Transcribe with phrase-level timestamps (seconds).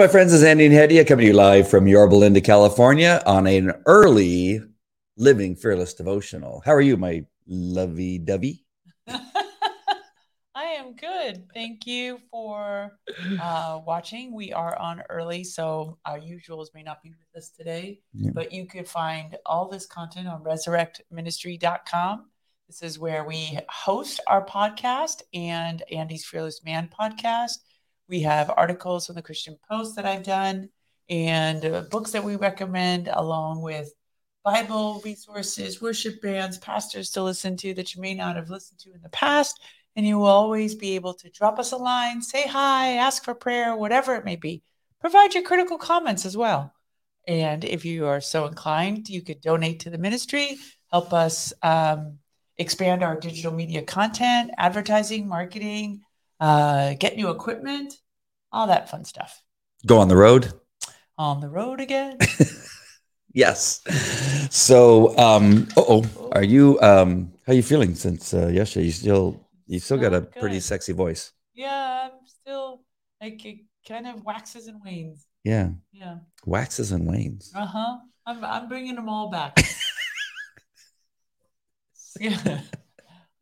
[0.00, 0.32] My friends.
[0.32, 4.62] It's Andy and Hedia coming to you live from Yorba Linda, California on an early
[5.18, 6.62] Living Fearless devotional.
[6.64, 8.64] How are you, my lovey dovey?
[9.06, 9.20] I
[10.54, 11.44] am good.
[11.52, 12.96] Thank you for
[13.42, 14.34] uh, watching.
[14.34, 18.30] We are on early, so our usuals may not be with us today, Yeah.
[18.32, 22.30] but you could find all this content on resurrectministry.com.
[22.68, 27.58] This is where we host our podcast and Andy's Fearless Man podcast.
[28.10, 30.68] We have articles from the Christian Post that I've done
[31.08, 33.92] and uh, books that we recommend, along with
[34.44, 38.92] Bible resources, worship bands, pastors to listen to that you may not have listened to
[38.92, 39.60] in the past.
[39.94, 43.34] And you will always be able to drop us a line, say hi, ask for
[43.34, 44.64] prayer, whatever it may be.
[45.00, 46.72] Provide your critical comments as well.
[47.28, 50.58] And if you are so inclined, you could donate to the ministry,
[50.90, 52.18] help us um,
[52.58, 56.02] expand our digital media content, advertising, marketing,
[56.40, 57.94] uh, get new equipment,
[58.52, 59.42] all that fun stuff.
[59.86, 60.52] Go on the road.
[61.18, 62.18] On the road again.
[63.32, 63.80] Yes.
[64.50, 68.86] So, um, oh, are you, um, how you feeling since uh, yesterday?
[68.86, 71.30] You still, you still got a Not pretty sexy voice.
[71.54, 72.82] yeah, I'm still
[73.20, 75.26] like it kind of waxes and wanes.
[75.44, 75.70] Yeah.
[75.92, 76.16] Yeah.
[76.44, 77.52] Waxes and wanes.
[77.54, 77.98] Uh huh.
[78.26, 79.56] I'm I'm bringing them all back.
[82.20, 82.60] yeah.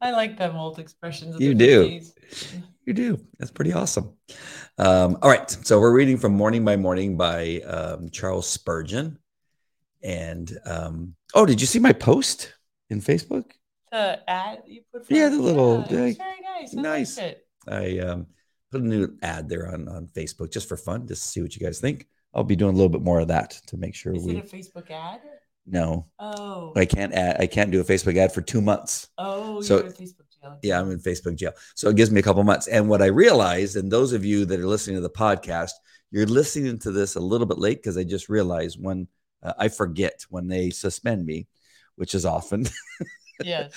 [0.00, 1.34] I like them old expressions.
[1.34, 2.00] of You the do.
[2.88, 2.99] 50s.
[2.99, 3.25] You do.
[3.38, 4.12] That's pretty awesome.
[4.78, 5.50] Um, all right.
[5.50, 9.19] So we're reading from Morning by Morning by um, Charles Spurgeon.
[10.03, 12.54] And um, oh, did you see my post
[12.91, 13.50] in Facebook?
[13.91, 15.06] The ad you put.
[15.10, 16.76] Yeah, the little- Yeah, very nice.
[16.76, 17.19] I nice.
[17.66, 18.26] I um,
[18.71, 21.56] put a new ad there on, on Facebook just for fun, just to see what
[21.56, 22.06] you guys think.
[22.34, 24.44] I'll be doing a little bit more of that to make sure Is we it
[24.44, 25.20] a Facebook ad?
[25.66, 26.06] no.
[26.19, 26.72] Oh.
[26.76, 29.09] I can't add, I can't do a Facebook ad for two months.
[29.19, 30.59] oh, so- you're in Facebook jail.
[30.62, 31.53] Yeah, I'm in Facebook jail.
[31.75, 32.66] So it gives me a couple months.
[32.69, 35.72] And what I realized, and those of you that are listening to the podcast,
[36.10, 39.09] you're listening to this a little bit late because I just realized when
[39.43, 41.47] uh, I forget when they suspend me,
[41.97, 42.66] which is often,
[43.44, 43.72] Yes.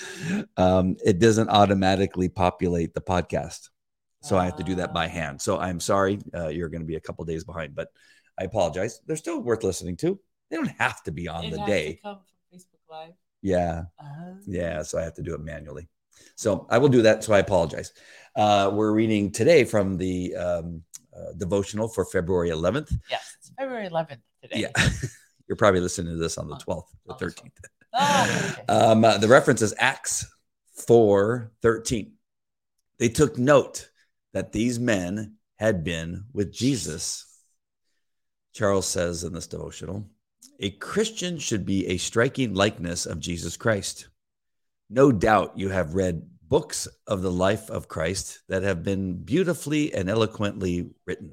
[0.56, 3.68] um, it doesn't automatically populate the podcast.
[4.22, 5.08] So I have to do that by Ah.
[5.08, 5.40] hand.
[5.42, 7.88] So I'm sorry, uh, you're going to be a couple days behind, but
[8.38, 9.00] I apologize.
[9.06, 10.18] They're still worth listening to.
[10.50, 11.98] They don't have to be on the day.
[12.02, 13.12] come from Facebook Live.
[13.42, 13.84] Yeah.
[14.00, 14.36] Oh.
[14.46, 15.88] Yeah, so I have to do it manually.
[16.36, 17.24] So I will do that.
[17.24, 17.92] So I apologize.
[18.34, 20.82] Uh, we're reading today from the um,
[21.14, 22.96] uh, devotional for February 11th.
[23.10, 23.36] Yes.
[23.38, 24.60] It's February 11th today.
[24.60, 24.70] Yeah,
[25.48, 27.50] you're probably listening to this on the 12th or the 13th.
[27.94, 28.62] Ah, okay.
[28.68, 30.26] Um, uh, the reference is Acts
[30.86, 32.12] 4 13.
[32.98, 33.90] They took note
[34.32, 37.26] that these men had been with Jesus.
[38.54, 40.06] Charles says in this devotional,
[40.60, 44.08] a Christian should be a striking likeness of Jesus Christ.
[44.94, 49.94] No doubt you have read books of the life of Christ that have been beautifully
[49.94, 51.32] and eloquently written.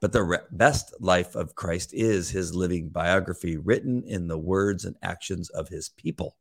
[0.00, 4.84] But the re- best life of Christ is his living biography written in the words
[4.84, 6.36] and actions of his people.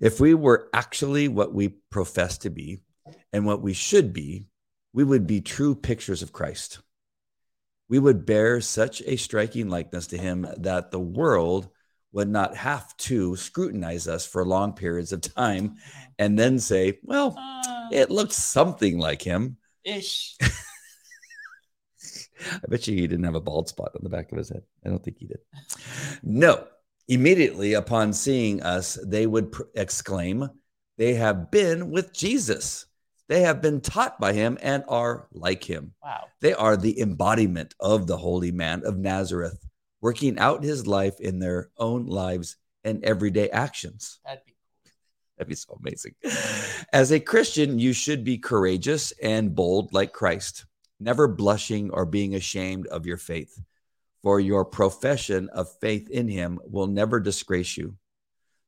[0.00, 2.80] If we were actually what we profess to be
[3.30, 4.46] and what we should be,
[4.94, 6.78] we would be true pictures of Christ.
[7.90, 11.68] We would bear such a striking likeness to him that the world
[12.18, 15.76] would not have to scrutinize us for long periods of time
[16.18, 19.56] and then say, well, Ah, it looks something like him.
[19.84, 20.36] ish.
[22.40, 24.62] I bet you he didn't have a bald spot on the back of his head.
[24.84, 25.38] I don't think he did.
[26.24, 26.66] No.
[27.06, 30.48] Immediately upon seeing us, they would pr- exclaim,
[30.98, 32.86] They have been with Jesus.
[33.28, 35.94] They have been taught by him and are like him.
[36.02, 36.24] Wow.
[36.40, 39.64] They are the embodiment of the holy man of Nazareth,
[40.00, 44.20] working out his life in their own lives and everyday actions.
[44.24, 44.54] That'd be
[45.38, 46.14] That'd be so amazing.
[46.92, 50.66] As a Christian, you should be courageous and bold like Christ,
[50.98, 53.60] never blushing or being ashamed of your faith.
[54.22, 57.94] For your profession of faith in him will never disgrace you.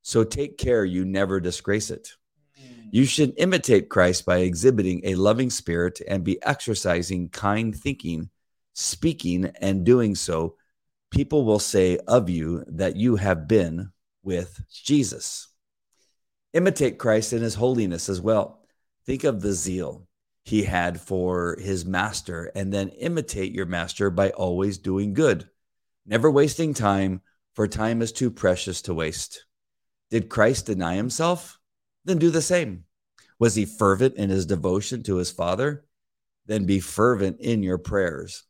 [0.03, 2.13] So take care you never disgrace it.
[2.57, 2.91] Mm.
[2.93, 8.31] You should imitate Christ by exhibiting a loving spirit and be exercising kind thinking,
[8.75, 10.55] speaking, and doing so.
[11.11, 13.91] People will say of you that you have been
[14.23, 15.49] with Jesus.
[16.53, 18.61] Imitate Christ in his holiness as well.
[19.07, 20.07] Think of the zeal
[20.45, 25.49] he had for his master, and then imitate your master by always doing good,
[26.07, 27.21] never wasting time,
[27.55, 29.45] for time is too precious to waste.
[30.11, 31.59] Did Christ deny himself?
[32.05, 32.85] Then do the same.
[33.39, 35.85] Was he fervent in his devotion to his Father?
[36.47, 38.45] Then be fervent in your prayers.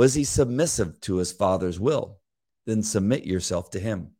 [0.00, 2.20] Was he submissive to his Father's will?
[2.64, 4.12] Then submit yourself to him.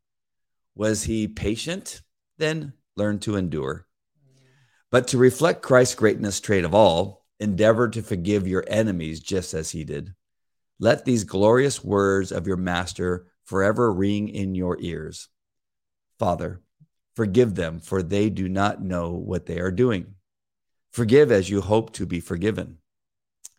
[0.75, 2.03] Was he patient?
[2.37, 3.87] Then learn to endure.
[4.91, 9.71] But to reflect Christ's greatness trait of all, endeavor to forgive your enemies just as
[9.71, 10.13] he did.
[10.79, 15.31] Let these glorious words of your master forever ring in your ears.
[16.19, 16.61] Father,
[17.17, 20.17] forgive them, for they do not know what they are doing.
[20.91, 22.81] Forgive as you hope to be forgiven,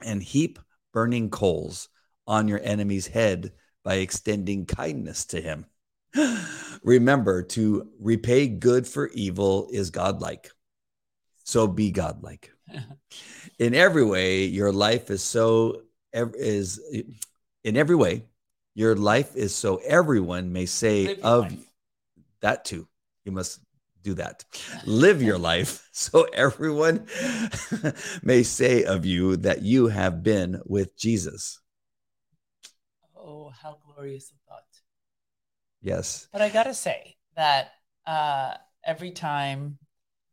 [0.05, 0.59] and heap
[0.93, 1.89] burning coals
[2.27, 3.51] on your enemy's head
[3.83, 5.65] by extending kindness to him.
[6.83, 10.49] Remember, to repay good for evil is godlike.
[11.43, 12.51] So be godlike.
[13.59, 15.83] in every way, your life is so
[16.13, 16.79] is
[17.63, 18.25] in every way,
[18.75, 21.53] your life is so everyone may say of
[22.41, 22.87] that too.
[23.25, 23.59] You must
[24.03, 24.43] do that.
[24.85, 27.07] Live your life so everyone
[28.23, 31.60] may say of you that you have been with Jesus.
[33.95, 34.63] Glorious thought.
[35.81, 36.27] Yes.
[36.31, 37.71] But I got to say that
[38.05, 38.55] uh,
[38.85, 39.77] every time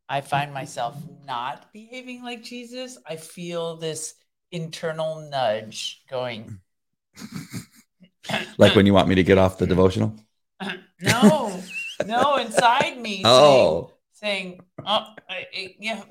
[0.09, 4.15] I find myself not behaving like Jesus, I feel this
[4.51, 6.61] internal nudge going.
[8.59, 10.15] like when you want me to get off the devotional?
[11.01, 11.63] no,
[12.07, 13.23] no, inside me.
[13.25, 16.03] Oh, saying, saying oh, I, I, yeah,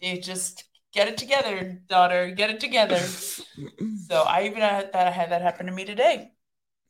[0.00, 2.98] you just get it together, daughter, get it together.
[4.08, 6.32] so I even had that I had that happen to me today.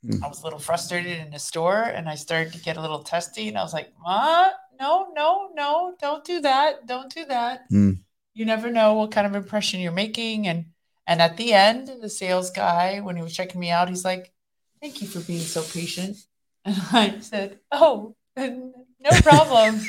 [0.04, 0.22] Mm.
[0.22, 3.02] I was a little frustrated in the store and I started to get a little
[3.02, 4.54] testy and I was like, what?
[4.78, 6.86] No, no, no, don't do that.
[6.86, 7.70] Don't do that.
[7.70, 7.98] Mm.
[8.32, 10.46] You never know what kind of impression you're making.
[10.48, 10.66] And
[11.06, 14.32] and at the end, the sales guy, when he was checking me out, he's like,
[14.80, 16.16] Thank you for being so patient.
[16.64, 19.80] And I said, Oh, no problem.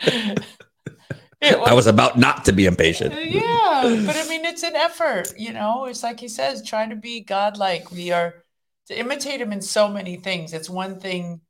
[1.42, 3.14] I was about not to be impatient.
[3.14, 5.86] Yeah, but I mean, it's an effort, you know.
[5.86, 7.90] It's like he says, trying to be godlike.
[7.90, 8.34] We are
[8.88, 10.52] to imitate him in so many things.
[10.52, 11.40] It's one thing,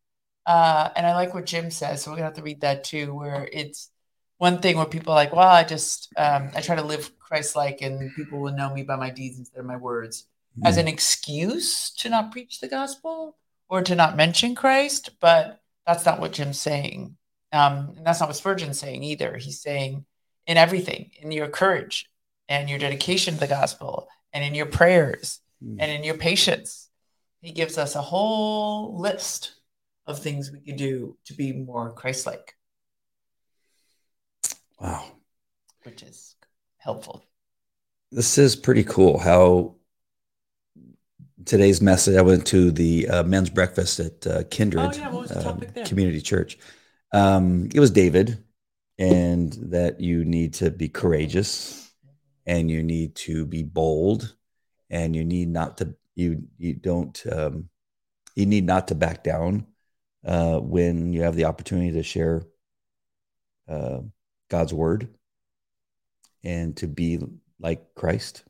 [0.47, 2.03] uh, and I like what Jim says.
[2.03, 3.91] So we're gonna have to read that too, where it's
[4.39, 7.81] one thing where people are like, well, I just um, I try to live Christ-like,
[7.81, 10.27] and people will know me by my deeds instead of my words,
[10.59, 10.67] mm.
[10.67, 13.37] as an excuse to not preach the gospel
[13.69, 15.11] or to not mention Christ.
[15.21, 17.17] But that's not what Jim's saying.
[17.53, 19.37] Um, and that's not what Spurgeon's saying either.
[19.37, 20.05] He's saying
[20.47, 22.09] in everything, in your courage
[22.49, 25.77] and your dedication to the gospel, and in your prayers, mm.
[25.79, 26.82] and in your patience.
[27.43, 29.57] He gives us a whole list
[30.07, 32.57] of things we can do to be more Christ like.
[34.81, 35.05] Wow.
[35.83, 36.37] Which is
[36.79, 37.25] helpful.
[38.11, 39.75] This is pretty cool how
[41.45, 42.17] today's message.
[42.17, 45.39] I went to the uh, men's breakfast at uh, Kindred oh, yeah.
[45.39, 46.57] um, Community Church
[47.13, 48.43] um, it was David,
[48.99, 51.91] and that you need to be courageous,
[52.47, 54.35] and you need to be bold,
[54.91, 57.69] and you need not to you you don't um,
[58.35, 59.67] you need not to back down
[60.25, 62.43] uh, when you have the opportunity to share
[63.69, 64.01] uh,
[64.49, 65.09] God's word
[66.45, 67.19] and to be
[67.59, 68.45] like Christ.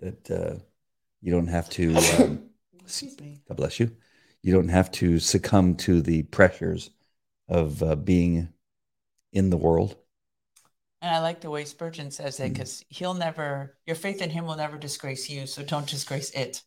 [0.00, 0.54] That uh,
[1.20, 1.96] you don't have to.
[2.22, 2.48] Um,
[3.48, 3.92] God bless you.
[4.42, 6.90] You don't have to succumb to the pressures
[7.48, 8.48] of uh, being
[9.32, 9.96] in the world.
[11.02, 12.84] And I like the way Spurgeon says it because mm.
[12.88, 15.46] he'll never, your faith in him will never disgrace you.
[15.46, 16.62] So don't disgrace it.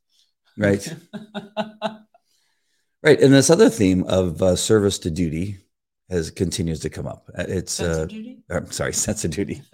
[0.58, 0.94] Right.
[3.01, 3.20] right.
[3.22, 5.64] And this other theme of uh, service to duty
[6.10, 7.30] has continues to come up.
[7.38, 8.38] Uh, it's sense uh, duty?
[8.50, 9.62] I'm sorry, sense of duty.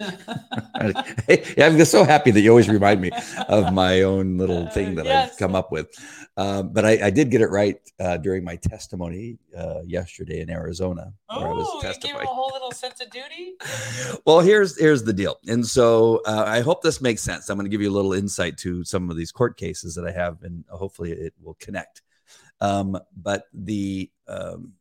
[1.26, 3.10] hey, I'm so happy that you always remind me
[3.48, 5.32] of my own little thing that yes.
[5.32, 5.88] I've come up with.
[6.36, 10.48] Um, but I, I, did get it right uh, during my testimony uh, yesterday in
[10.48, 11.12] Arizona.
[11.28, 13.52] Oh, you gave a whole little sense of duty.
[14.24, 17.50] well, here's here's the deal, and so uh, I hope this makes sense.
[17.50, 20.06] I'm going to give you a little insight to some of these court cases that
[20.06, 22.00] I have, and hopefully it will connect.
[22.62, 24.72] Um, but the um,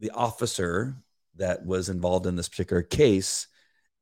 [0.00, 0.96] the officer
[1.36, 3.46] that was involved in this particular case,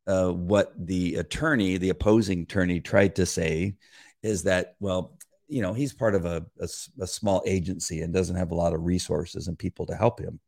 [0.07, 3.77] uh, what the attorney, the opposing attorney, tried to say
[4.23, 6.69] is that, well, you know, he's part of a, a,
[7.01, 10.41] a small agency and doesn't have a lot of resources and people to help him.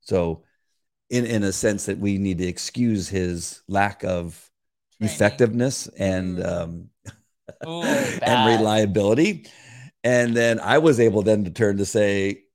[0.00, 0.44] So,
[1.08, 4.50] in in a sense, that we need to excuse his lack of
[4.98, 5.14] Training.
[5.14, 6.46] effectiveness and mm.
[6.46, 6.90] um,
[7.66, 7.82] Ooh,
[8.22, 9.46] and reliability.
[10.04, 12.45] And then I was able then to turn to say,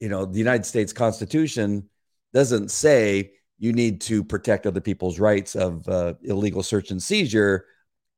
[0.00, 1.88] you know, the United States Constitution
[2.32, 7.66] doesn't say you need to protect other people's rights of uh, illegal search and seizure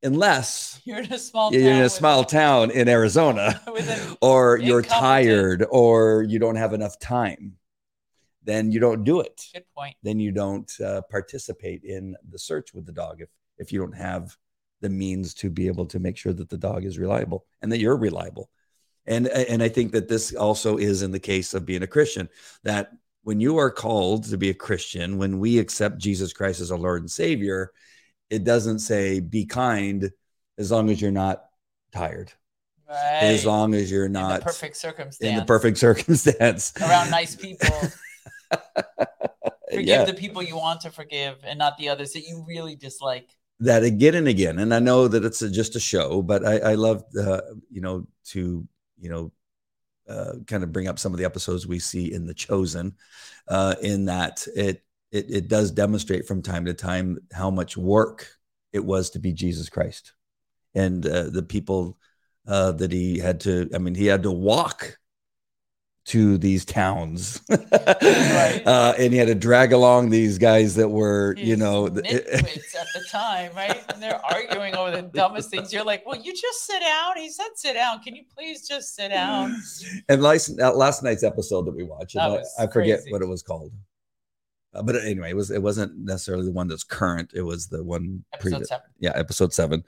[0.03, 3.61] unless you're in a small you're in a small town in Arizona
[4.23, 7.59] or you're tired or you don't have enough time
[8.43, 9.47] then you don't do it.
[9.53, 9.97] Good point.
[10.03, 13.97] Then you don't uh, participate in the search with the dog if if you don't
[13.97, 14.37] have
[14.81, 17.79] the means to be able to make sure that the dog is reliable and that
[17.79, 18.49] you're reliable
[19.11, 22.29] and and I think that this also is in the case of being a Christian
[22.63, 26.73] that when you are called to be a Christian, when we accept Jesus Christ as
[26.73, 27.73] our Lord and Savior,
[28.31, 30.11] it doesn't say be kind
[30.57, 31.45] as long as you're not
[31.93, 32.33] tired.
[32.89, 35.31] as long as you're in not the perfect circumstance.
[35.31, 36.73] in the perfect circumstance.
[36.81, 37.69] around nice people.
[39.71, 42.75] Forgive yeah, the people you want to forgive and not the others that you really
[42.75, 43.29] dislike.
[43.61, 44.59] that again and again.
[44.59, 47.81] And I know that it's a, just a show, but I, I love, uh, you
[47.81, 48.67] know, to
[49.01, 49.33] you know,
[50.09, 52.95] uh, kind of bring up some of the episodes we see in The Chosen,
[53.49, 58.29] uh, in that it, it it does demonstrate from time to time how much work
[58.73, 60.13] it was to be Jesus Christ,
[60.75, 61.99] and uh, the people
[62.47, 63.71] uh, that he had to.
[63.75, 64.99] I mean, he had to walk
[66.07, 71.57] to these towns, uh, and he had to drag along these guys that were, you
[71.57, 73.83] know, nitwits at the time, right?
[73.93, 75.73] And they're arguing over the dumbest things.
[75.73, 77.17] You're like, well, you just sit down.
[77.17, 78.01] He said, sit down.
[78.03, 79.57] Can you please just sit down?
[80.09, 83.13] and last, uh, last night's episode that we watched, That I- I, forget crazy.
[83.13, 83.73] what it was called.
[84.75, 87.33] Uh, but anyway, it was it wasn't necessarily the one that's current.
[87.35, 88.87] It was the one Episode previous, seven.
[89.01, 89.83] yeah, episode seven,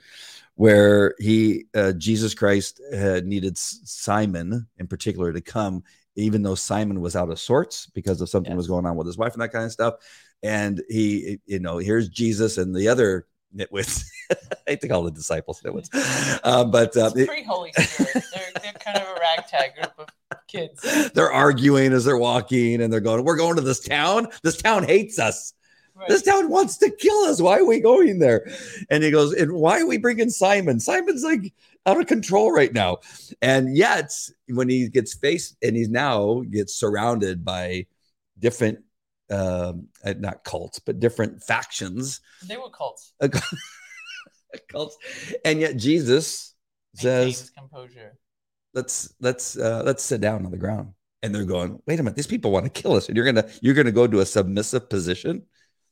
[0.55, 5.83] where he uh, Jesus Christ had needed Simon in particular to come,
[6.15, 9.17] even though Simon was out of sorts because of something was going on with his
[9.17, 9.95] wife and that kind of stuff.
[10.41, 14.05] And he, you know, here's Jesus and the other nitwits.
[14.31, 14.35] I
[14.67, 15.89] hate to call the disciples nitwits,
[16.43, 18.25] uh, but uh, It's pre Holy Spirit.
[18.33, 21.11] They're, they're kind of a ragtag group of kids.
[21.13, 24.27] they're arguing as they're walking and they're going, We're going to this town.
[24.43, 25.53] This town hates us.
[25.95, 26.09] Right.
[26.09, 27.39] This town wants to kill us.
[27.39, 28.49] Why are we going there?
[28.89, 30.79] And he goes, And why are we bringing Simon?
[30.79, 31.53] Simon's like
[31.85, 32.99] out of control right now.
[33.41, 34.11] And yet,
[34.47, 37.87] when he gets faced and he's now gets surrounded by
[38.39, 38.79] different,
[39.29, 43.13] um, uh, not cults, but different factions, They were cults.
[44.71, 44.97] cults.
[45.45, 46.53] And yet, Jesus
[47.03, 48.17] Maintains says, composure.
[48.73, 52.15] let's let's uh, let's sit down on the ground and they're going wait a minute
[52.15, 54.89] these people want to kill us and you're gonna you're gonna go to a submissive
[54.89, 55.41] position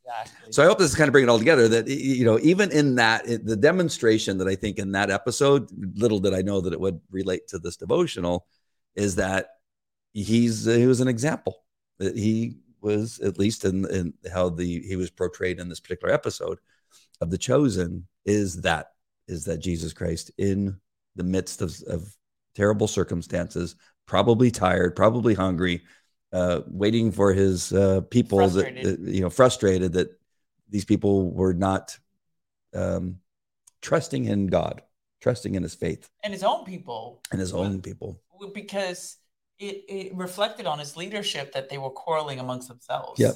[0.03, 0.51] Exactly.
[0.51, 2.72] so i hope this is kind of bringing it all together that you know even
[2.72, 6.74] in that the demonstration that i think in that episode little did i know that
[6.74, 8.48] it would relate to this devotional
[8.96, 9.50] is that
[10.13, 11.63] he's uh, he was an example
[12.00, 16.13] that he was at least in in how the he was portrayed in this particular
[16.13, 16.60] episode
[17.22, 18.88] of the chosen is that
[19.27, 20.75] is that jesus christ in
[21.15, 22.15] the midst of, of
[22.55, 23.75] terrible circumstances
[24.08, 25.81] probably tired probably hungry
[26.34, 28.86] uh, waiting for his uh, people that, Frustrated.
[28.86, 30.20] that, you know frustrated that
[30.70, 31.98] these people were not
[32.74, 33.18] um,
[33.82, 34.82] trusting in god
[35.22, 38.20] trusting in his faith and his own people and his own people
[38.54, 39.18] because
[39.62, 43.20] it, it reflected on his leadership that they were quarreling amongst themselves.
[43.20, 43.36] Yep.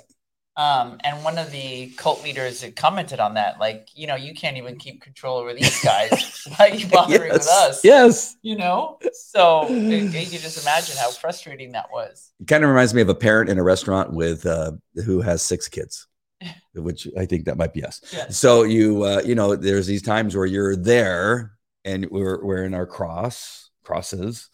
[0.57, 4.33] Um, and one of the cult leaders had commented on that, like, you know, you
[4.33, 6.47] can't even keep control over these guys.
[6.57, 7.83] Why are you bothering with us?
[7.83, 8.97] yes You know?
[9.13, 12.31] So you can just imagine how frustrating that was.
[12.39, 14.71] it kind of reminds me of a parent in a restaurant with uh,
[15.05, 16.07] who has six kids
[16.75, 18.37] which i think that might be us Yes.
[18.37, 21.53] so you uh, you know there's these times where you're there
[21.85, 24.49] and we're we're in our cross crosses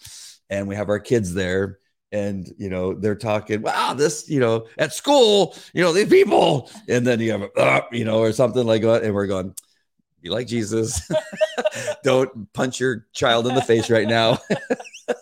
[0.49, 1.79] and we have our kids there
[2.11, 6.69] and you know they're talking wow this you know at school you know these people
[6.89, 9.53] and then you have uh, you know or something like that and we're going
[10.21, 11.09] be like jesus
[12.03, 14.37] don't punch your child in the face right now
[15.07, 15.19] And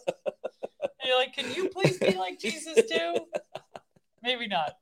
[1.06, 3.16] you're like, can you please be like Jesus too?
[4.24, 4.74] Maybe not.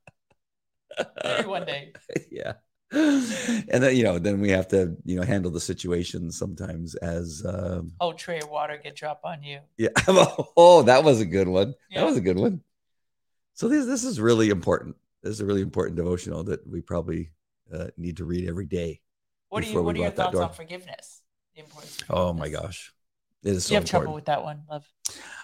[1.24, 1.94] Maybe one day.
[2.32, 2.54] yeah
[2.92, 7.44] and then you know then we have to you know handle the situation sometimes as
[7.46, 9.60] um Oh, tray of water get drop on you.
[9.78, 9.90] yeah
[10.56, 12.00] oh that was a good one Yeah.
[12.02, 12.62] that was a good one
[13.54, 17.32] so this this is really important this is a really important devotional that we probably
[17.74, 19.02] uh, need to read every day
[19.50, 20.44] What are you what are your thoughts door.
[20.44, 21.22] on forgiveness?
[21.56, 22.94] The importance oh my gosh
[23.44, 24.86] it is so you have trouble with that one, love.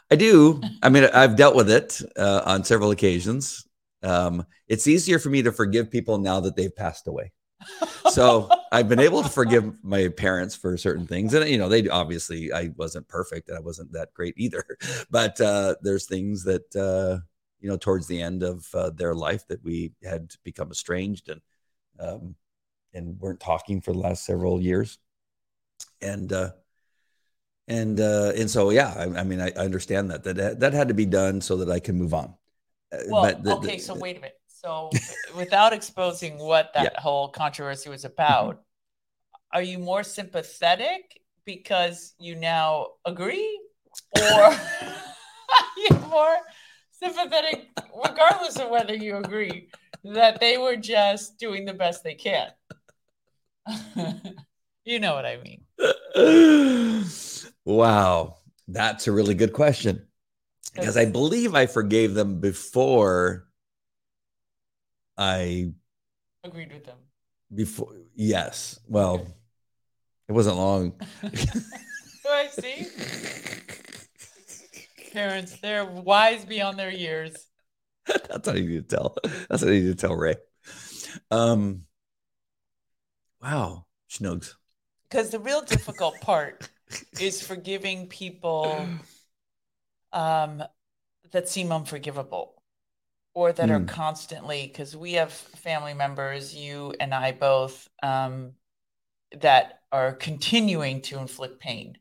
[0.10, 0.62] I do.
[0.84, 3.66] I mean, I've dealt with it uh, on several occasions.
[4.04, 7.32] Um, it's easier for me to forgive people now that they've passed away.
[8.10, 11.88] So I've been able to forgive my parents for certain things, and you know, they
[11.88, 14.66] obviously I wasn't perfect and I wasn't that great either.
[15.10, 17.24] But uh, there's things that uh,
[17.60, 21.42] you know towards the end of uh, their life that we had become estranged and
[22.00, 22.36] um,
[22.94, 25.00] and weren't talking for the last several years,
[26.02, 26.52] and uh,
[27.68, 30.90] and uh, and so yeah, I, I mean, I, I understand that that that had
[30.90, 32.36] to be done so that I can move on.
[32.94, 34.40] Uh, Well, the- okay, the- so wait a minute.
[34.48, 34.92] So
[35.36, 38.62] without exposing what that whole controversy was about,
[39.52, 43.60] are you more sympathetic because you now agree?
[44.12, 44.56] Or are
[45.78, 46.38] you more
[46.92, 47.70] sympathetic
[48.04, 49.70] regardless of whether you agree
[50.04, 52.50] that they were just doing the best they can?
[54.86, 55.64] you know what I mean.
[57.66, 58.36] wow,
[58.68, 60.08] that's a really good question
[60.74, 63.48] because I believe I forgave them before
[65.18, 65.74] I
[66.44, 66.98] agreed with them.
[67.54, 68.80] before yes.
[68.88, 69.26] Well,
[70.28, 70.94] it wasn't long.
[71.22, 72.88] Do I see?
[75.14, 77.34] parents, they're wise beyond their years.
[78.08, 79.16] That's what I need to tell.
[79.50, 80.36] That's what I need to tell Ray.
[81.32, 81.84] Um,
[83.42, 84.56] wow, Schnugs.
[85.10, 86.68] Because the real difficult part
[87.22, 88.88] is forgiving people
[90.14, 90.64] um,
[91.32, 92.62] that seem unforgivable
[93.34, 93.88] or that are Mm.
[93.88, 98.54] constantly, because we have family members, you and I both, um,
[99.36, 101.98] that are continuing to inflict pain.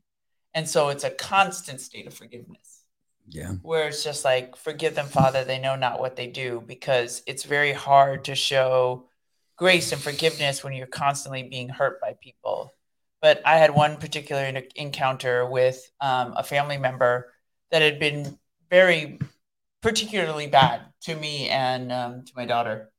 [0.53, 2.85] And so it's a constant state of forgiveness
[3.27, 3.53] Yeah.
[3.63, 7.43] where it's just like, forgive them, Father, they know not what they do, because it's
[7.43, 9.09] very hard to show
[9.55, 12.75] grace and forgiveness when you're constantly being hurt by people.
[13.21, 14.43] But I had one particular
[14.75, 17.32] encounter with um, a family member
[17.73, 18.37] that had been
[18.69, 19.17] very
[19.81, 22.91] particularly bad to me and um, to my daughter.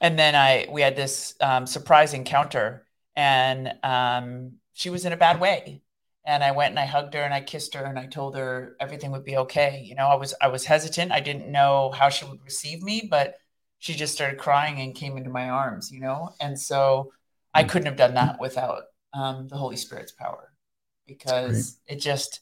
[0.00, 5.16] And then I we had this um, surprise encounter, and um, she was in a
[5.16, 5.82] bad way.
[6.26, 8.76] And I went and I hugged her and I kissed her and I told her
[8.78, 9.82] everything would be okay.
[9.84, 11.12] You know, I was I was hesitant.
[11.12, 13.36] I didn't know how she would receive me, but
[13.78, 15.92] she just started crying and came into my arms.
[15.92, 17.12] You know, and so
[17.54, 18.82] I couldn't have done that without
[19.14, 20.52] um, the Holy Spirit's power,
[21.06, 22.40] because it just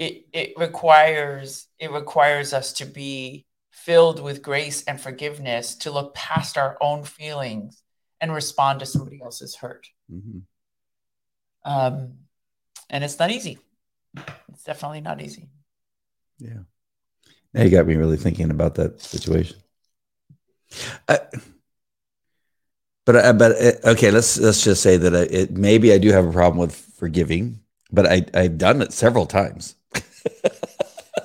[0.00, 6.14] it it requires it requires us to be filled with grace and forgiveness to look
[6.14, 7.82] past our own feelings
[8.20, 9.88] and respond to somebody else's hurt.
[10.10, 10.42] Mhm.
[11.64, 12.14] Um,
[12.88, 13.58] and it's not easy.
[14.48, 15.48] It's definitely not easy.
[16.38, 16.60] Yeah.
[17.52, 19.56] Now you got me really thinking about that situation.
[21.08, 21.18] I,
[23.04, 26.10] but I, but uh, okay, let's let's just say that I, it maybe I do
[26.10, 27.60] have a problem with forgiving,
[27.92, 29.76] but I I've done it several times.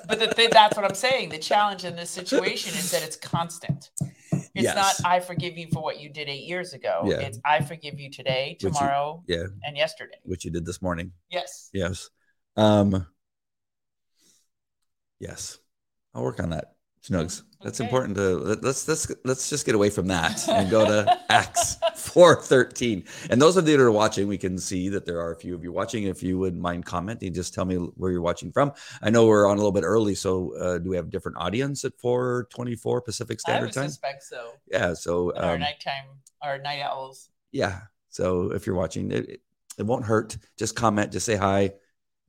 [0.07, 1.29] But the thing, that's what I'm saying.
[1.29, 3.89] The challenge in this situation is that it's constant.
[3.99, 4.75] It's Yes.
[5.01, 7.01] not I forgive you for what you did eight years ago.
[7.07, 7.21] Yeah.
[7.21, 10.19] It's I forgive you today, Which you- tomorrow, Yeah, and yesterday.
[10.23, 11.11] which you did this morning.
[11.31, 11.69] Yes.
[11.73, 12.09] Yes.
[12.55, 13.07] Um.
[15.19, 15.57] Yes,
[16.13, 16.74] I'll work on that.
[17.07, 17.43] Snugs.
[17.63, 17.87] That's Okay.
[17.87, 21.77] important to let- let's let's let's just get away from that and go to Acts
[21.95, 23.05] four thirteen.
[23.29, 25.53] And those of you that are watching, we can see that there are a few
[25.55, 26.03] of you watching.
[26.03, 28.71] If you wouldn't mind commenting, just tell me where you're watching from.
[29.01, 31.37] I know we're on a little bit early, so uh, do we have a different
[31.37, 33.89] audience at four twenty four Pacific I Standard would Time?
[33.89, 34.51] suspect so.
[34.71, 34.93] Yeah.
[34.93, 36.05] So And our um, nighttime,
[36.41, 37.29] our night owls.
[37.51, 37.81] yeah.
[38.09, 39.41] So if you're watching, it, it,
[39.77, 40.37] it won't hurt.
[40.57, 41.73] Just comment, just say hi,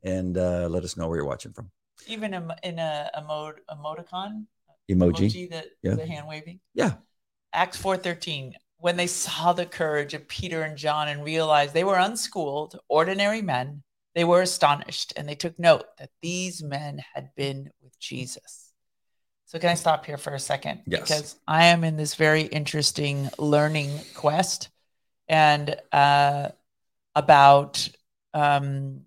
[0.03, 1.71] and uh, let us know where you're watching from.
[2.09, 4.47] Even in, in a, a mode emoticon,
[4.91, 5.51] Emoji.
[5.51, 5.95] that Yeah.
[5.95, 6.61] the hand waving.
[6.75, 6.95] Yeah.
[7.53, 11.97] Acts 4:13 when they saw the courage of Peter and John and realized they were
[11.99, 13.83] unschooled ordinary men
[14.15, 18.73] they were astonished and they took note that these men had been with Jesus.
[19.45, 21.01] So can I stop here for a second Yes.
[21.03, 24.71] because I am in this very interesting learning quest
[25.29, 26.49] and uh,
[27.15, 27.89] about
[28.33, 29.06] um,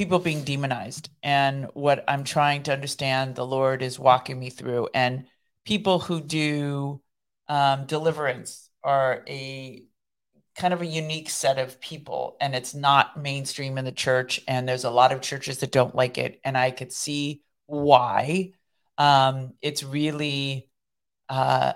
[0.00, 1.10] people being demonized.
[1.22, 4.88] And what I'm trying to understand the Lord is walking me through.
[4.94, 5.26] And
[5.66, 7.02] people who do
[7.48, 9.84] um, deliverance are a
[10.56, 12.38] kind of a unique set of people.
[12.40, 14.40] And it's not mainstream in the church.
[14.48, 16.40] And there's a lot of churches that don't like it.
[16.44, 18.52] And I could see why.
[18.96, 20.70] Um, it's really
[21.28, 21.74] uh,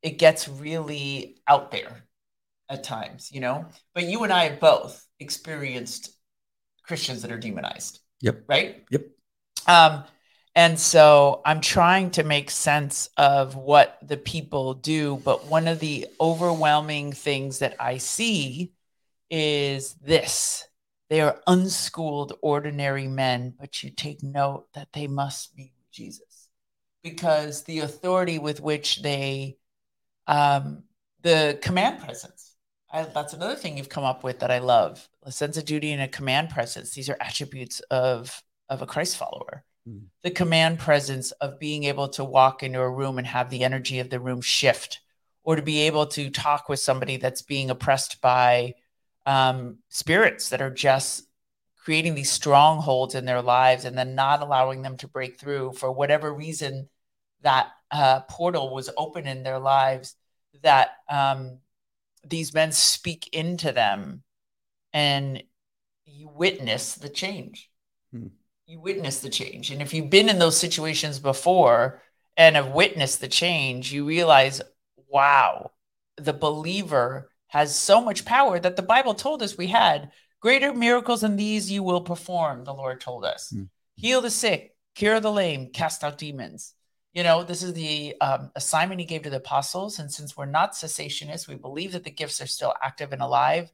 [0.00, 2.02] it gets really out there
[2.70, 3.66] at times you know?
[3.94, 6.15] But you and I have both experienced
[6.86, 8.00] Christians that are demonized.
[8.20, 8.44] Yep.
[8.48, 8.84] Right?
[8.90, 9.06] Yep.
[9.66, 10.04] Um,
[10.54, 15.20] and so I'm trying to make sense of what the people do.
[15.24, 18.72] But one of the overwhelming things that I see
[19.30, 20.66] is this
[21.08, 26.48] they are unschooled, ordinary men, but you take note that they must be Jesus
[27.02, 29.56] because the authority with which they,
[30.26, 30.82] um,
[31.22, 32.55] the command presence.
[32.96, 35.06] I, that's another thing you've come up with that I love.
[35.22, 36.92] A sense of duty and a command presence.
[36.92, 39.64] These are attributes of of a Christ follower.
[39.86, 39.98] Hmm.
[40.22, 44.00] The command presence of being able to walk into a room and have the energy
[44.00, 45.00] of the room shift,
[45.44, 48.74] or to be able to talk with somebody that's being oppressed by
[49.26, 51.26] um, spirits that are just
[51.76, 55.92] creating these strongholds in their lives and then not allowing them to break through for
[55.92, 56.88] whatever reason
[57.42, 60.16] that uh, portal was open in their lives
[60.62, 61.58] that um,
[62.28, 64.22] these men speak into them
[64.92, 65.42] and
[66.06, 67.70] you witness the change.
[68.12, 68.28] Hmm.
[68.66, 69.70] You witness the change.
[69.70, 72.02] And if you've been in those situations before
[72.36, 74.60] and have witnessed the change, you realize,
[75.08, 75.72] wow,
[76.16, 80.10] the believer has so much power that the Bible told us we had.
[80.40, 83.50] Greater miracles than these you will perform, the Lord told us.
[83.50, 83.64] Hmm.
[83.96, 86.74] Heal the sick, cure the lame, cast out demons.
[87.16, 89.98] You know, this is the um, assignment he gave to the apostles.
[89.98, 93.72] And since we're not cessationists, we believe that the gifts are still active and alive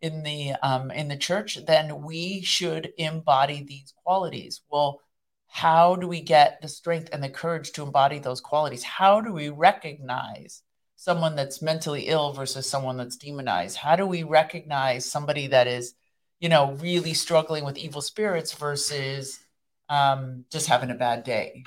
[0.00, 1.58] in the um, in the church.
[1.66, 4.60] Then we should embody these qualities.
[4.70, 5.00] Well,
[5.48, 8.84] how do we get the strength and the courage to embody those qualities?
[8.84, 10.62] How do we recognize
[10.94, 13.78] someone that's mentally ill versus someone that's demonized?
[13.78, 15.94] How do we recognize somebody that is,
[16.38, 19.40] you know, really struggling with evil spirits versus
[19.88, 21.64] um, just having a bad day?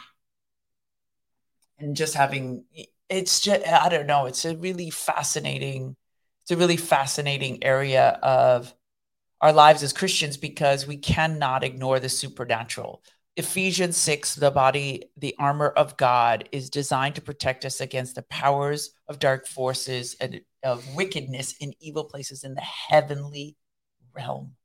[1.79, 2.65] And just having,
[3.07, 5.95] it's just, I don't know, it's a really fascinating,
[6.43, 8.73] it's a really fascinating area of
[9.41, 13.01] our lives as Christians because we cannot ignore the supernatural.
[13.37, 18.23] Ephesians 6, the body, the armor of God, is designed to protect us against the
[18.23, 23.55] powers of dark forces and of wickedness in evil places in the heavenly
[24.13, 24.55] realm.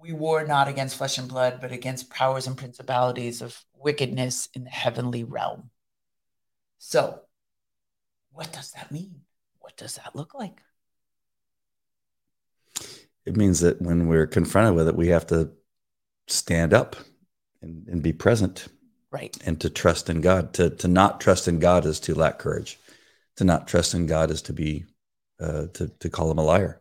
[0.00, 4.64] We war not against flesh and blood, but against powers and principalities of wickedness in
[4.64, 5.70] the heavenly realm.
[6.78, 7.20] So,
[8.32, 9.22] what does that mean?
[9.58, 10.62] What does that look like?
[13.26, 15.50] It means that when we're confronted with it, we have to
[16.26, 16.96] stand up
[17.60, 18.68] and, and be present.
[19.10, 19.36] Right.
[19.44, 20.54] And to trust in God.
[20.54, 22.78] To, to not trust in God is to lack courage.
[23.36, 24.84] To not trust in God is to be,
[25.40, 26.79] uh, to, to call him a liar.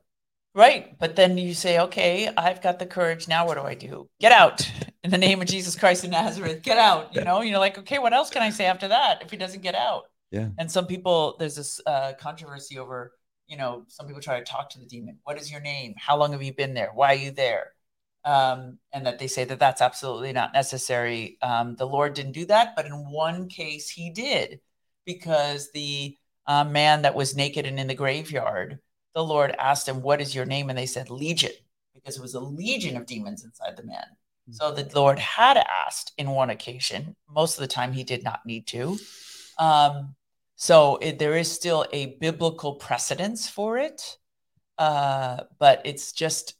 [0.60, 0.98] Right.
[1.00, 3.28] But then you say, okay, I've got the courage.
[3.28, 4.10] Now what do I do?
[4.19, 4.69] Get out
[5.04, 6.62] in the name of Jesus Christ of Nazareth.
[6.63, 7.15] Get out.
[7.15, 9.63] You know, you're like, okay, what else can I say after that if he doesn't
[9.63, 10.04] get out?
[10.32, 10.50] Yeah.
[10.58, 13.13] And some people, there's this uh, controversy over,
[13.48, 15.19] you know, some people try to talk to the demon.
[15.24, 15.93] What is your name?
[15.98, 16.91] How long have you been there?
[16.93, 17.72] Why are you there?
[18.26, 21.38] um, and that they say that that's absolutely not necessary.
[21.41, 24.60] Um, the Lord didn't do that, but in one case he did,
[25.06, 28.80] because the uh, man that was naked and in the graveyard,
[29.13, 31.52] the Lord asked him, "What is your name?" And they said, "Legion,"
[31.93, 34.06] because it was a legion of demons inside the man.
[34.50, 34.54] Mm-hmm.
[34.54, 37.15] So the Lord had asked in one occasion.
[37.28, 38.98] Most of the time, he did not need to.
[39.58, 40.15] Um,
[40.56, 44.17] so it, there is still a biblical precedence for it,
[44.78, 46.56] uh, but it's just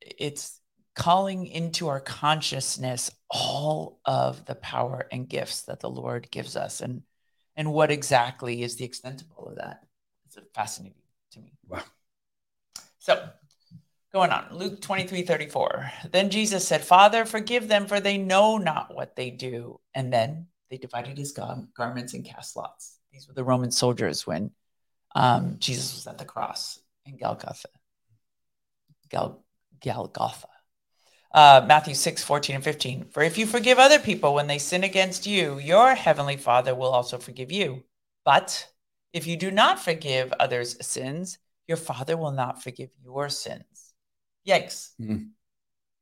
[0.00, 0.60] it's
[0.94, 6.80] calling into our consciousness all of the power and gifts that the Lord gives us
[6.80, 7.02] and
[7.56, 9.84] and what exactly is the extent of all of that.
[10.26, 11.52] It's a fascinating to me.
[11.66, 11.82] Wow.
[12.98, 13.28] So
[14.12, 15.92] going on, Luke 23, 34.
[16.10, 19.80] Then Jesus said, Father, forgive them, for they know not what they do.
[19.94, 22.98] And then they divided his gar- garments and cast lots.
[23.12, 24.50] These were the Roman soldiers when
[25.14, 27.68] um, Jesus was at the cross in Golgotha.
[29.08, 29.44] Gal-
[29.82, 30.48] Golgotha.
[31.32, 33.06] Uh, Matthew 6, 14 and 15.
[33.10, 36.90] For if you forgive other people when they sin against you, your heavenly Father will
[36.90, 37.84] also forgive you.
[38.24, 38.66] But
[39.12, 43.94] if you do not forgive others' sins, your Father will not forgive your sins.
[44.46, 44.90] Yikes.
[45.00, 45.30] Mm.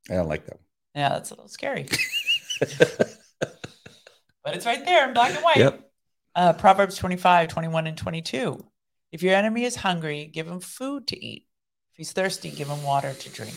[0.09, 0.59] I don't like that.
[0.95, 1.87] Yeah, that's a little scary.
[2.59, 5.57] but it's right there in black and white.
[5.57, 5.91] Yep.
[6.35, 8.65] Uh, Proverbs 25, 21, and 22.
[9.11, 11.47] If your enemy is hungry, give him food to eat
[11.91, 13.55] If he's thirsty, give him water to drink.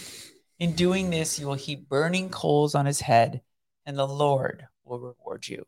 [0.59, 3.43] In doing this, you will heap burning coals on his head,
[3.85, 5.67] and the Lord will reward you.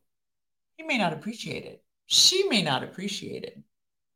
[0.77, 1.83] He may not appreciate it.
[2.07, 3.59] She may not appreciate it,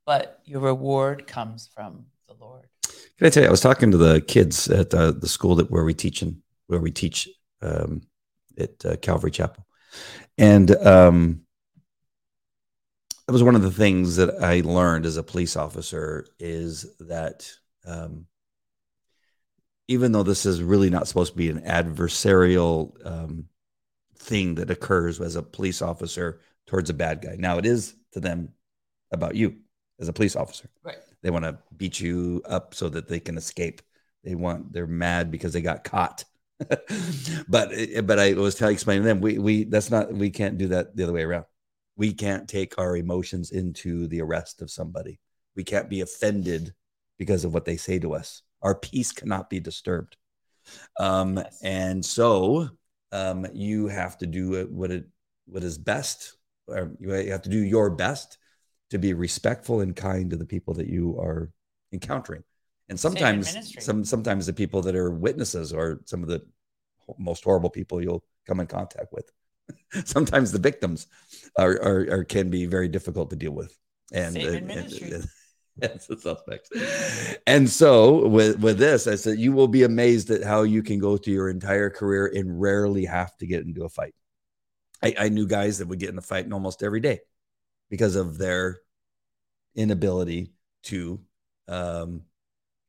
[0.09, 2.67] but your reward comes from the Lord.
[3.19, 3.49] Can I tell you?
[3.49, 6.43] I was talking to the kids at uh, the school that where we teach in,
[6.67, 7.29] where we teach
[7.61, 8.01] um,
[8.59, 9.67] at uh, Calvary Chapel,
[10.39, 11.43] and um,
[13.27, 17.53] that was one of the things that I learned as a police officer is that
[17.85, 18.25] um,
[19.89, 23.45] even though this is really not supposed to be an adversarial um,
[24.17, 27.37] thing that occurs as a police officer towards a bad guy.
[27.39, 28.55] Now it is to them
[29.13, 29.57] about you
[30.01, 30.69] as a police officer.
[30.83, 30.99] Right.
[31.23, 33.83] They want to beat you up so that they can escape.
[34.25, 36.25] They want they're mad because they got caught.
[37.49, 37.71] but
[38.05, 40.97] but I was telling explaining to them we we that's not we can't do that
[40.97, 41.45] the other way around.
[41.97, 45.21] We can't take our emotions into the arrest of somebody.
[45.57, 46.75] We can't be offended
[47.19, 50.17] because of what they say to us our peace cannot be disturbed.
[50.99, 51.61] Um, yes.
[51.63, 52.69] And so
[53.13, 55.07] um, you have to do what it
[55.47, 58.37] what is best, or you have to do your best
[58.91, 61.51] to be respectful and kind to the people that you are
[61.93, 62.45] encountering.
[62.89, 66.43] And sometimes, some sometimes the people that are witnesses are some of the
[67.19, 69.31] most horrible people you'll come in contact with.
[70.07, 71.07] sometimes the victims
[71.59, 73.77] are, are, are, can be very difficult to deal with.
[74.13, 75.29] And, uh, and, and,
[75.83, 76.71] as the suspects.
[77.47, 80.99] And so with with this, I said you will be amazed at how you can
[80.99, 84.15] go through your entire career and rarely have to get into a fight.
[85.03, 87.21] I, I knew guys that would get in a fight almost every day
[87.91, 88.81] because of their
[89.75, 90.53] inability
[90.85, 91.21] to,
[91.69, 92.23] um,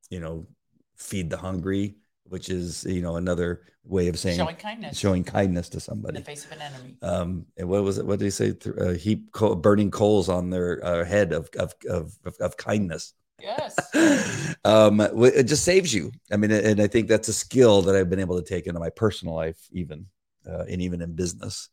[0.10, 0.48] you know,
[0.96, 5.70] feed the hungry, which is you know another way of saying showing kindness, showing kindness
[5.70, 6.98] to somebody in the face of an enemy.
[7.02, 8.06] Um, and what was it?
[8.06, 8.54] What did he say?
[8.80, 13.14] Uh, heap co- burning coals on their uh, head of of, of of of kindness.
[13.42, 13.78] Yes.
[14.66, 16.12] um, it just saves you.
[16.32, 18.82] I mean, and I think that's a skill that I've been able to take into
[18.82, 20.08] my personal life, even
[20.46, 21.70] uh, and even in business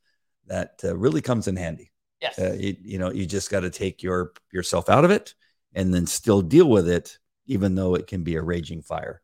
[0.47, 1.91] that uh, really comes in handy.
[2.21, 2.39] Yes.
[2.39, 5.35] Uh, you, you know, you just got to take your yourself out of it
[5.75, 9.23] and then still deal with it, even though it can be a raging fire.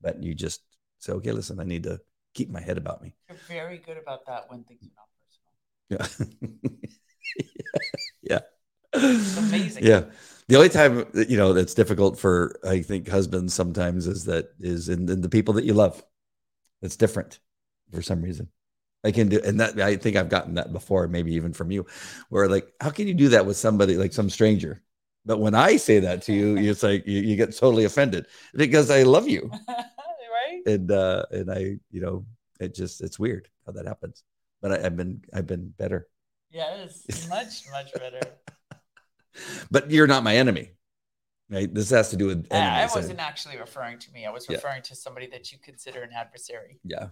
[0.00, 0.60] But you just
[0.98, 2.00] say, okay, listen, I need to
[2.34, 3.14] keep my head about me.
[3.28, 6.50] You're very good about that when things are not personal.
[8.22, 8.40] Yeah.
[8.92, 9.38] yeah.
[9.38, 9.84] amazing.
[9.84, 10.04] Yeah.
[10.48, 14.50] The only time that, you know that's difficult for I think husbands sometimes is that
[14.60, 16.04] is in, in the people that you love.
[16.82, 17.40] It's different
[17.92, 18.48] for some reason.
[19.06, 21.86] I can do, and that I think I've gotten that before, maybe even from you,
[22.28, 24.82] where like, how can you do that with somebody like some stranger?
[25.24, 28.90] But when I say that to you, it's like you, you get totally offended because
[28.90, 30.62] I love you, right?
[30.66, 32.26] and uh, and I, you know,
[32.58, 34.24] it just it's weird how that happens.
[34.60, 36.08] But I, I've been I've been better.
[36.50, 38.20] Yes, much, much better.
[39.70, 40.70] But you're not my enemy,
[41.50, 41.72] right?
[41.72, 44.24] This has to do with I- I wasn't actually referring to me.
[44.26, 44.56] I was Yeah.
[44.56, 46.80] referring to somebody that you consider an adversary.
[46.84, 47.08] Yeah.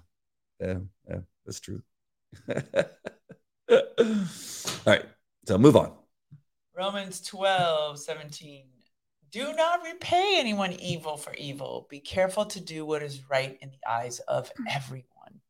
[0.61, 0.79] Yeah.
[1.09, 1.21] Yeah.
[1.45, 1.83] That's true.
[3.69, 3.77] All
[4.87, 5.05] right.
[5.47, 5.93] So move on.
[6.77, 8.65] Romans 12, 17.
[9.31, 11.87] Do not repay anyone evil for evil.
[11.91, 15.41] Be careful to do what is right in the eyes of everyone.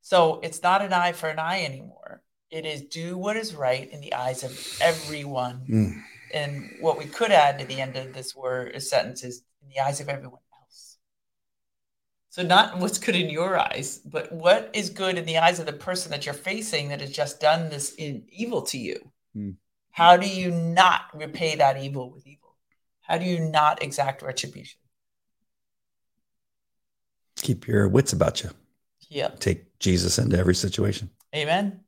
[0.00, 2.22] So it's not an eye for an eye anymore.
[2.50, 5.64] It is do what is right in the eyes of everyone.
[5.68, 6.02] Mm.
[6.34, 9.80] And what we could add to the end of this word sentence is in the
[9.80, 10.40] eyes of everyone.
[12.32, 15.66] So not what's good in your eyes, but what is good in the eyes of
[15.66, 19.12] the person that you're facing that has just done this in evil to you.
[19.34, 19.50] Hmm.
[19.90, 22.56] How do you not repay that evil with evil?
[23.02, 24.80] How do you not exact retribution?
[27.36, 28.48] Keep your wits about you.
[29.10, 29.38] Yep.
[29.38, 31.10] Take Jesus into every situation.
[31.36, 31.80] Amen.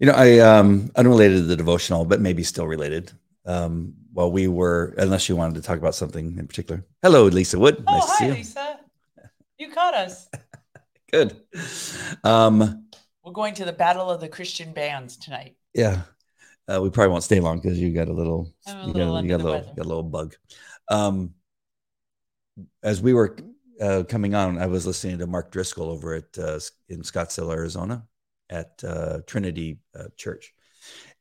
[0.00, 3.12] You know, I um unrelated to the devotional, but maybe still related.
[3.46, 6.84] Um, while we were, unless you wanted to talk about something in particular.
[7.02, 7.84] Hello, Lisa Wood.
[7.86, 8.32] Oh, nice hi, you.
[8.32, 8.80] Lisa.
[9.58, 10.28] You caught us.
[11.12, 11.36] Good.
[12.24, 12.86] Um,
[13.22, 15.56] We're going to the Battle of the Christian Bands tonight.
[15.74, 16.02] yeah.
[16.68, 19.22] Uh, we probably won't stay long because you got a little, a you, little got,
[19.22, 20.34] you got a little, got a little bug.
[20.90, 21.34] Um,
[22.82, 23.36] as we were
[23.80, 28.04] uh, coming on, I was listening to Mark Driscoll over at uh, in Scottsdale, Arizona,
[28.50, 30.54] at uh, Trinity uh, Church,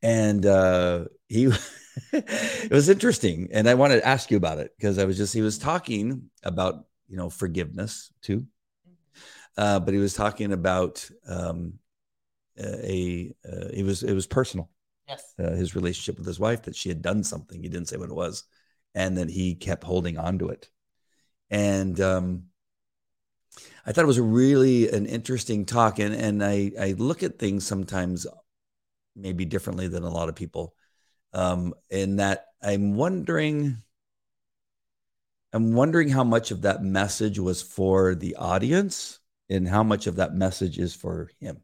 [0.06, 1.46] and uh, he
[2.14, 5.34] it was interesting, and I wanted to ask you about it because I was just
[5.34, 8.46] he was talking about you know forgiveness too,
[9.58, 11.80] uh, but he was talking about um,
[12.60, 14.70] a uh, it was it was personal.
[15.08, 15.36] Yes.
[15.38, 18.10] uh, his relationship with his wife that she had done something he didn't say what
[18.10, 18.44] it was
[18.96, 20.68] and that he kept holding on to it.
[21.52, 22.46] And um,
[23.86, 27.66] i thought it was really an interesting talk and and i i look at things
[27.66, 28.26] sometimes
[29.16, 30.74] maybe differently than a lot of people
[31.34, 33.78] um in that i'm wondering
[35.54, 40.16] i'm wondering how much of that message was for the audience and how much of
[40.18, 41.62] that message is for him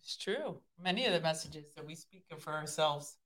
[0.00, 0.58] It's true.
[0.82, 3.16] Many of the messages that we speak of for ourselves,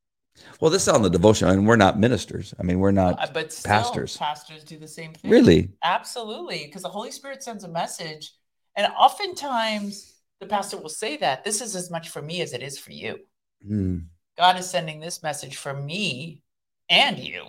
[0.61, 3.27] well this is on the devotion and we're not ministers i mean we're not uh,
[3.33, 4.17] but still, pastors.
[4.19, 5.31] pastors do the same thing.
[5.31, 8.33] really Absolutely, because the Holy Spirit sends a message,
[8.77, 12.63] and oftentimes the pastor will say that this is as much for me as it
[12.63, 13.19] is for you.
[13.67, 13.99] Hmm.
[14.37, 16.43] God is sending this message for me
[16.89, 17.47] and you.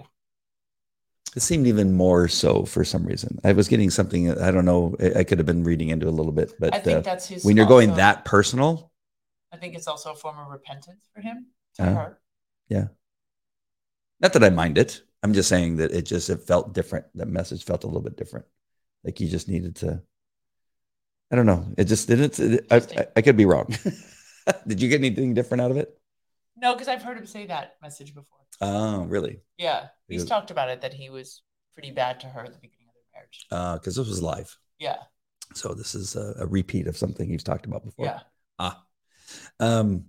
[1.36, 3.40] It seemed even more so for some reason.
[3.44, 4.32] I was getting something.
[4.40, 4.96] I don't know.
[5.16, 7.44] I could have been reading into a little bit, but I think uh, that's his.
[7.46, 8.92] when you're going also- that personal,
[9.52, 11.48] I think it's also a form of repentance for him.
[11.76, 11.94] To Uh-huh.
[11.96, 12.20] her.
[14.20, 15.02] not that I mind it.
[15.22, 17.06] I'm just saying that it just it felt different.
[17.16, 18.46] That message felt a little bit different.
[19.04, 20.02] Like you just needed to.
[21.32, 21.66] I don't know.
[21.78, 22.40] It just didn't.
[22.40, 23.68] It, I, I, I could be wrong.
[24.68, 25.90] Did you get anything different out of it?
[26.56, 28.40] No, because I've heard him say that message before.
[28.62, 29.42] Oh, really?
[29.58, 31.42] Yeah, he's Because- talked about it that he was
[31.74, 33.22] pretty bad to her at the beginning of their
[33.60, 33.80] marriage.
[33.80, 34.96] Because this was live, Yeah,
[35.54, 38.06] so this is a, a repeat of something he's talked about before.
[38.06, 38.20] yeah,
[38.58, 38.84] Ah.
[39.60, 40.06] Um,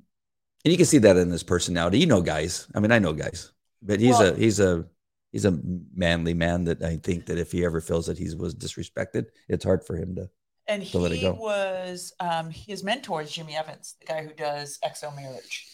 [0.64, 1.98] and you can see that in his personality.
[1.98, 2.66] You know, guys.
[2.74, 3.52] I mean, I know guys,
[3.82, 4.86] but he's Well- a he's a
[5.32, 5.58] he's a
[5.94, 9.64] manly man that I think that if he ever feels that he was disrespected, it's
[9.64, 10.30] hard for him to.
[10.68, 14.34] And To let it he was um, his mentor is Jimmy Evans, the guy who
[14.34, 15.66] does XO Marriage,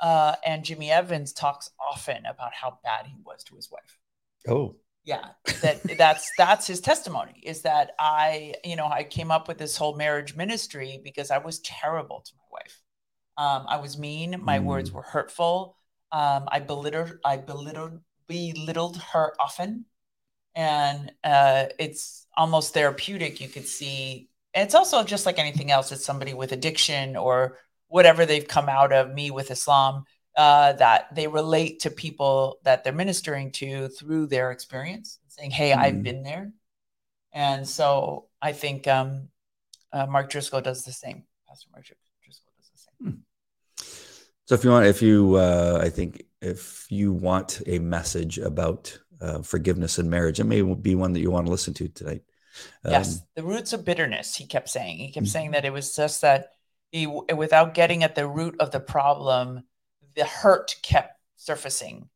[0.00, 3.98] uh, and Jimmy Evans talks often about how bad he was to his wife.
[4.48, 5.30] Oh, yeah
[5.62, 9.76] that that's that's his testimony is that i you know i came up with this
[9.76, 12.82] whole marriage ministry because i was terrible to my wife.
[13.38, 14.64] Um, i was mean my Mm.
[14.64, 15.76] words were hurtful.
[16.12, 19.86] Um, i belittled i belittled belittled her often
[20.54, 25.92] and uh, it's almost therapeutic you could see and it's also just like anything else
[25.92, 27.58] it's somebody with addiction or
[27.88, 30.04] whatever they've come out of me with islam
[30.36, 35.72] uh, that they relate to people that they're ministering to through their experience, saying, "Hey,
[35.72, 36.02] I've Mhm.
[36.02, 36.52] been there,"
[37.32, 39.28] and so I think um,
[39.92, 41.26] uh, Mark Driscoll does the same.
[41.48, 41.84] Pastor Mark
[42.22, 43.24] Driscoll does the same.
[44.46, 48.98] So if you want, if you, uh, I think if you want a message about
[49.20, 52.22] uh, forgiveness in marriage, it may be one that you want to listen to tonight.
[52.84, 54.34] Um, yes, the roots of bitterness.
[54.36, 54.98] He kept saying.
[54.98, 55.30] He kept Mhm.
[55.30, 56.48] saying that it was just that
[56.90, 59.62] he, without getting at the root of the problem,
[60.16, 62.08] the hurt kept surfacing,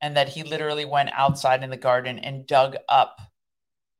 [0.00, 3.20] and that he literally went outside in the garden and dug up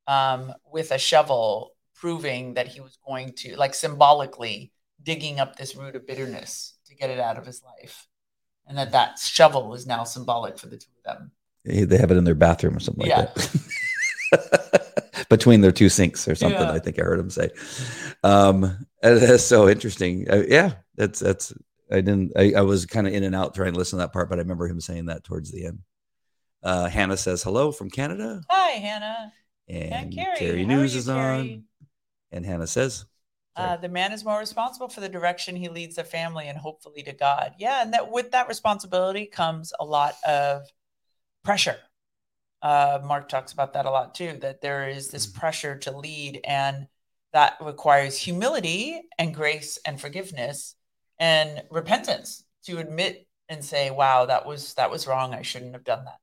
[0.08, 5.74] um, with a shovel, proving that he was going to, like symbolically, digging up this
[5.74, 8.06] root of bitterness to get it out of his life,
[8.66, 11.32] and that that shovel is now symbolic for the two of them.
[11.66, 13.18] They have it in their bathroom or something Yeah.
[13.20, 15.26] like that.
[15.28, 16.72] Between their two sinks or something, Yeah.
[16.72, 17.50] I think I heard him say.
[18.22, 20.30] Um, that's so interesting.
[20.30, 21.52] Uh, yeah, that's that's.
[21.90, 22.32] I didn't.
[22.36, 24.38] I, I was kind of in and out trying to listen to that part, but
[24.38, 25.80] I remember him saying that towards the end.
[26.62, 29.32] Uh, Hannah says hello from Canada, Hi, Hannah.
[29.68, 30.36] and And Carrie.
[30.38, 31.38] Carrie News you, is Carrie?
[31.40, 31.64] on,
[32.32, 33.04] and Hannah says,
[33.54, 37.02] Uh, the man is more responsible for the direction he leads the family and hopefully
[37.04, 37.52] to God.
[37.58, 40.62] Yeah, and that with that responsibility comes a lot of
[41.46, 41.78] pressure.
[42.60, 44.38] Uh, Mark talks about that a lot too.
[44.40, 45.34] That there is this Mhm.
[45.40, 46.88] pressure to lead, and
[47.32, 50.74] that requires humility and grace and forgiveness
[51.18, 55.34] and repentance to admit and say, "Wow, that was that was wrong.
[55.34, 56.20] I shouldn't have done that."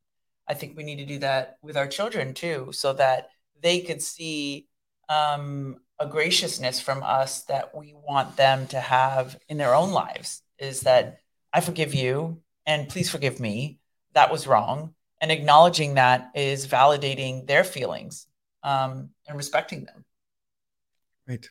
[0.48, 3.30] I think we need to do that with our children too, so that
[3.62, 4.68] they could see
[5.10, 10.42] um, a graciousness from us that we want them to have in their own lives
[10.58, 11.20] is that
[11.54, 13.80] I forgive you and please forgive me.
[14.14, 14.96] That was wrong.
[15.24, 18.28] And acknowledging that is validating their feelings
[18.62, 20.04] um, and respecting them.
[21.26, 21.48] "Right."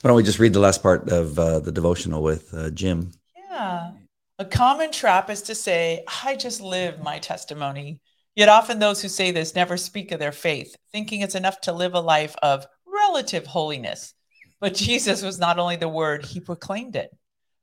[0.00, 3.12] Why don't we just read the last part of uh, the devotional with uh, Jim?
[3.36, 3.92] Yeah.
[4.40, 8.00] A common trap is to say, I just live my testimony.
[8.34, 11.72] Yet often those who say this never speak of their faith, thinking it's enough to
[11.72, 14.14] live a life of relative holiness.
[14.60, 17.16] But Jesus was not only the word, he proclaimed it.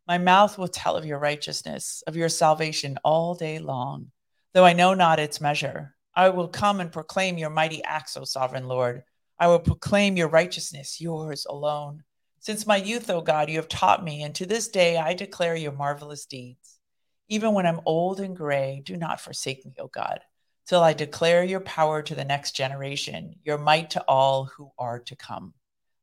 [0.07, 4.11] My mouth will tell of your righteousness, of your salvation all day long.
[4.53, 8.23] Though I know not its measure, I will come and proclaim your mighty acts, O
[8.23, 9.03] sovereign Lord.
[9.37, 12.03] I will proclaim your righteousness, yours alone.
[12.39, 15.55] Since my youth, O God, you have taught me, and to this day I declare
[15.55, 16.79] your marvelous deeds.
[17.27, 20.21] Even when I'm old and gray, do not forsake me, O God,
[20.65, 24.99] till I declare your power to the next generation, your might to all who are
[24.99, 25.53] to come.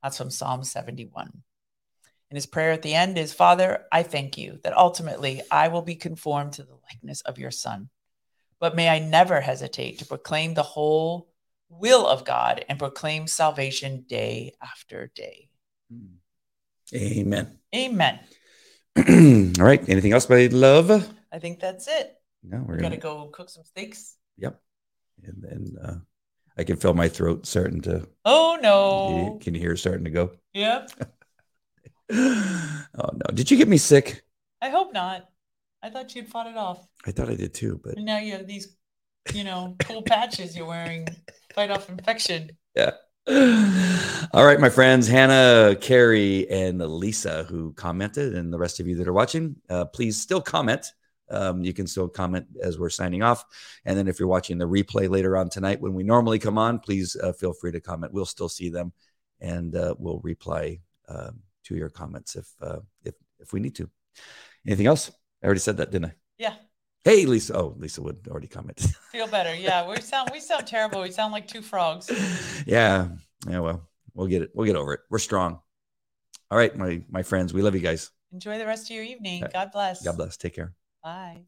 [0.04, 1.30] That's from Psalm 71.
[2.30, 5.82] And his prayer at the end is Father, I thank you that ultimately I will
[5.82, 7.88] be conformed to the likeness of your Son.
[8.60, 11.28] But may I never hesitate to proclaim the whole
[11.68, 15.48] will of God and proclaim salvation day after day.
[16.94, 17.58] Amen.
[17.74, 18.20] Amen.
[18.96, 19.86] All right.
[19.88, 20.90] Anything else, my love?
[21.32, 22.14] I think that's it.
[22.42, 22.96] No, we're We're gonna.
[22.96, 24.16] gonna go cook some steaks.
[24.38, 24.60] Yep.
[25.24, 25.94] And then uh,
[26.56, 28.08] I can feel my throat starting to.
[28.24, 29.38] Oh you- no.
[29.42, 30.30] Can you hear it starting to go?
[30.54, 30.90] Yep.
[32.12, 33.34] oh no!
[33.34, 34.22] Did you get me sick?
[34.62, 35.28] I hope not.
[35.82, 36.86] I thought you'd fought it off.
[37.06, 38.76] I thought I did too, but And now you have these,
[39.32, 41.06] you know, cool patches you're wearing.
[41.54, 42.50] Fight off infection.
[42.74, 42.92] yeah.
[43.28, 48.96] All right, my friends, Hannah, Carrie, and Lisa, who commented, and the rest of you
[48.96, 50.92] that are watching, uh, please still comment.
[51.28, 53.44] Um, you can still comment as we're signing off.
[53.84, 56.78] And then if you're watching the replay later on tonight when we normally come on,
[56.78, 58.12] please uh, feel free to comment.
[58.12, 58.92] We'll still see them
[59.40, 63.90] and uh, we'll reply um, to your comments if, uh, if, if we need to.
[64.64, 65.10] Anything else?
[65.42, 66.14] I already said that, didn't I?
[66.38, 66.54] Yeah.
[67.04, 67.56] Hey, Lisa.
[67.56, 68.80] Oh, Lisa would already comment.
[69.12, 69.54] Feel better.
[69.54, 69.88] Yeah.
[69.88, 71.02] We sound we sound terrible.
[71.02, 72.10] We sound like two frogs.
[72.66, 73.08] yeah.
[73.48, 73.60] Yeah.
[73.60, 74.50] Well, we'll get it.
[74.54, 75.00] We'll get over it.
[75.10, 75.60] We're strong.
[76.50, 77.52] All right, my my friends.
[77.52, 78.10] We love you guys.
[78.32, 79.44] Enjoy the rest of your evening.
[79.44, 80.04] Uh, God bless.
[80.04, 80.36] God bless.
[80.36, 80.74] Take care.
[81.02, 81.42] Bye.